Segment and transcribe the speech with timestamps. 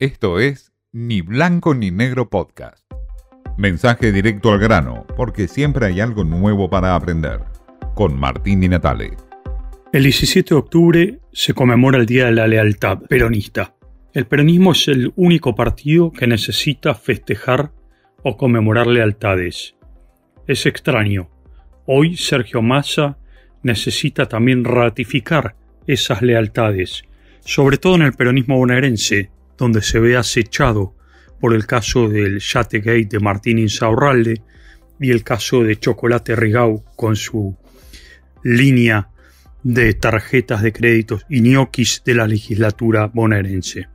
[0.00, 2.84] Esto es Ni Blanco ni Negro Podcast.
[3.56, 7.42] Mensaje directo al grano, porque siempre hay algo nuevo para aprender.
[7.94, 9.12] Con Martín Di Natale.
[9.92, 13.76] El 17 de octubre se conmemora el Día de la Lealtad peronista.
[14.12, 17.70] El peronismo es el único partido que necesita festejar
[18.24, 19.76] o conmemorar lealtades.
[20.48, 21.30] Es extraño.
[21.86, 23.16] Hoy Sergio Massa
[23.62, 25.54] necesita también ratificar
[25.86, 27.04] esas lealtades,
[27.42, 30.94] sobre todo en el peronismo bonaerense, donde se ve acechado
[31.40, 34.42] por el caso del Yategate de Martín Insaurralde
[35.00, 37.56] y el caso de Chocolate Rigau con su
[38.42, 39.10] línea
[39.62, 43.88] de tarjetas de créditos y ñoquis de la legislatura bonaerense.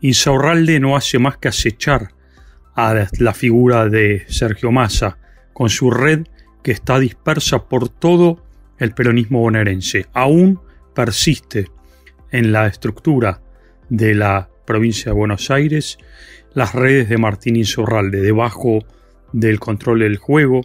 [0.00, 2.10] Insaurralde no hace más que acechar
[2.74, 5.18] a la figura de Sergio Massa
[5.52, 6.26] con su red
[6.62, 8.44] que está dispersa por todo
[8.78, 10.06] el peronismo bonaerense.
[10.12, 10.60] Aún
[10.94, 11.70] persiste
[12.30, 13.42] en la estructura
[13.88, 15.98] de la provincia de Buenos Aires,
[16.54, 18.84] las redes de Martín Insaurralde, debajo
[19.32, 20.62] del control del juego,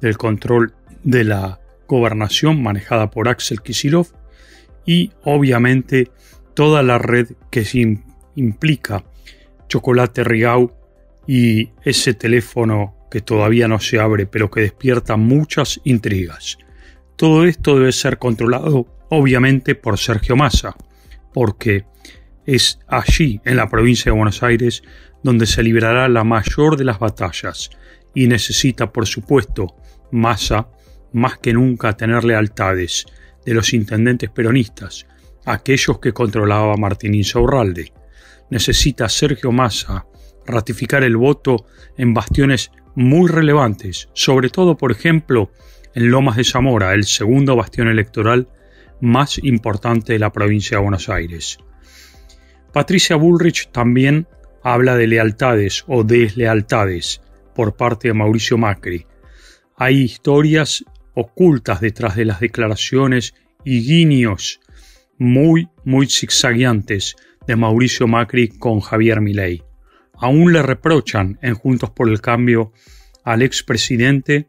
[0.00, 4.08] del control de la gobernación manejada por Axel Kisilov
[4.84, 6.10] y obviamente
[6.54, 7.66] toda la red que
[8.34, 9.04] implica
[9.68, 10.72] Chocolate Rigau
[11.26, 16.58] y ese teléfono que todavía no se abre pero que despierta muchas intrigas.
[17.16, 20.76] Todo esto debe ser controlado obviamente por Sergio Massa,
[21.32, 21.84] porque
[22.48, 24.82] es allí, en la provincia de Buenos Aires,
[25.22, 27.68] donde se librará la mayor de las batallas,
[28.14, 29.76] y necesita, por supuesto,
[30.12, 30.70] Massa,
[31.12, 33.04] más que nunca tener lealtades
[33.44, 35.06] de los intendentes peronistas,
[35.44, 37.92] aquellos que controlaba Martín Insaurralde.
[38.48, 40.06] Necesita Sergio Massa
[40.46, 41.66] ratificar el voto
[41.98, 45.52] en bastiones muy relevantes, sobre todo, por ejemplo,
[45.94, 48.48] en Lomas de Zamora, el segundo bastión electoral
[49.02, 51.58] más importante de la provincia de Buenos Aires.
[52.78, 54.28] Patricia Bullrich también
[54.62, 57.20] habla de lealtades o deslealtades
[57.52, 59.04] por parte de Mauricio Macri.
[59.74, 64.60] Hay historias ocultas detrás de las declaraciones y guiños
[65.18, 67.16] muy, muy zigzagueantes
[67.48, 69.60] de Mauricio Macri con Javier Milei.
[70.14, 72.72] Aún le reprochan en Juntos por el Cambio
[73.24, 74.46] al expresidente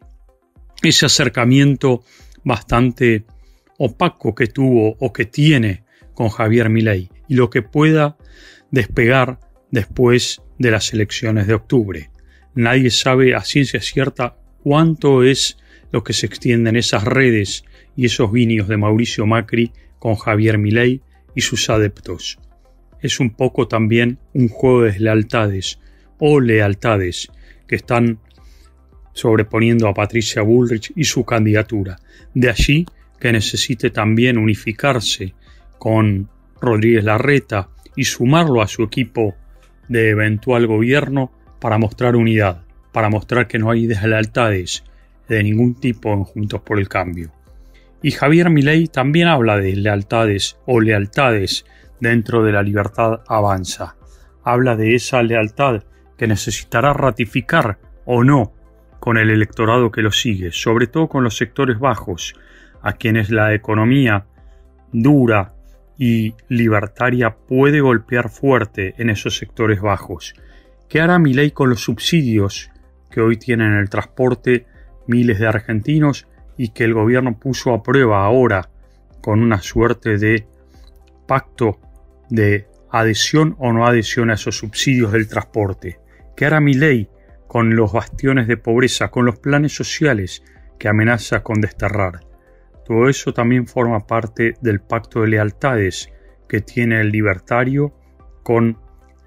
[0.84, 2.04] ese acercamiento
[2.44, 3.26] bastante
[3.80, 5.84] opaco que tuvo o que tiene
[6.14, 8.18] con Javier Milei y lo que pueda
[8.72, 9.40] despegar
[9.72, 12.10] después de las elecciones de octubre.
[12.56, 15.58] Nadie sabe a ciencia cierta cuánto es
[15.92, 17.64] lo que se extiende en esas redes
[17.96, 21.02] y esos vinios de Mauricio Macri con Javier Milei
[21.36, 22.40] y sus adeptos.
[23.02, 25.80] Es un poco también un juego de lealtades
[26.18, 27.30] o lealtades
[27.68, 28.20] que están
[29.14, 31.98] sobreponiendo a Patricia Bullrich y su candidatura.
[32.34, 32.86] De allí
[33.20, 35.34] que necesite también unificarse
[35.78, 36.30] con
[36.62, 39.36] Rodríguez Larreta y sumarlo a su equipo
[39.88, 44.84] de eventual gobierno para mostrar unidad, para mostrar que no hay deslealtades
[45.28, 47.32] de ningún tipo en Juntos por el Cambio.
[48.02, 51.66] Y Javier Milei también habla de lealtades o lealtades
[52.00, 53.96] dentro de la libertad avanza.
[54.44, 55.84] Habla de esa lealtad
[56.18, 58.54] que necesitará ratificar o no
[59.00, 62.36] con el electorado que lo sigue, sobre todo con los sectores bajos,
[62.82, 64.26] a quienes la economía
[64.92, 65.54] dura
[66.00, 70.34] y libertaria puede golpear fuerte en esos sectores bajos.
[70.88, 72.72] ¿Qué hará mi ley con los subsidios
[73.12, 74.66] que hoy tienen el transporte
[75.08, 76.28] miles de argentinos
[76.58, 78.70] y que el gobierno puso a prueba ahora
[79.22, 80.48] con una suerte de
[81.28, 81.80] pacto
[82.30, 86.00] de adhesión o no adhesión a esos subsidios del transporte?
[86.34, 87.10] ¿Qué hará mi ley
[87.46, 90.44] con los bastiones de pobreza, con los planes sociales
[90.80, 92.29] que amenaza con desterrar?
[92.90, 96.12] Todo eso también forma parte del pacto de lealtades
[96.48, 97.94] que tiene el libertario
[98.42, 98.80] con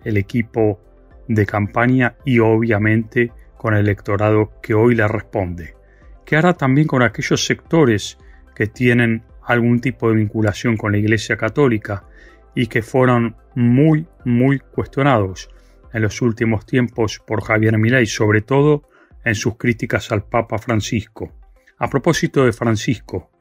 [0.03, 0.81] el equipo
[1.29, 5.77] de campaña y obviamente con el electorado que hoy le responde.
[6.25, 8.19] ¿Qué hará también con aquellos sectores
[8.57, 12.05] que tienen algún tipo de vinculación con la Iglesia Católica
[12.57, 15.51] y que fueron muy, muy cuestionados
[15.93, 18.89] en los últimos tiempos por Javier Milei, sobre todo
[19.25, 21.33] en sus críticas al Papa Francisco.
[21.79, 23.32] A propósito de Francisco,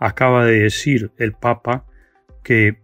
[0.00, 1.84] acaba de decir el Papa
[2.42, 2.78] que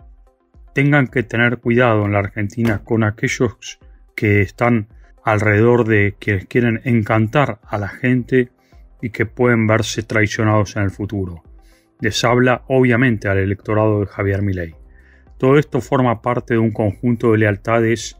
[0.75, 3.81] tengan que tener cuidado en la Argentina con aquellos
[4.15, 4.89] que están
[5.25, 8.51] alrededor de quienes quieren encantar a la gente
[9.01, 11.43] y que pueden verse traicionados en el futuro.
[12.01, 14.75] Les habla obviamente al electorado de Javier Milei.
[15.39, 18.19] Todo esto forma parte de un conjunto de lealtades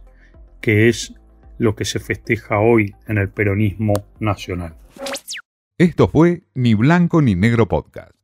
[0.61, 1.15] que es
[1.59, 4.75] lo que se festeja hoy en el peronismo nacional.
[5.79, 8.16] Esto fue Ni Blanco ni Negro Podcast.